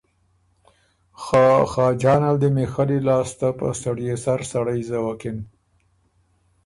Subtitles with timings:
[1.21, 5.37] خه خاجان ال دی میخلّي لاسته په سړيې سر سړئ زَوَکِن۔